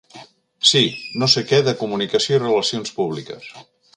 Sí, 0.69 0.81
no 1.23 1.27
sé 1.33 1.43
què 1.51 1.59
de 1.69 1.75
comunicació 1.83 2.37
i 2.37 2.41
relacions 2.45 2.97
públiques. 2.99 3.55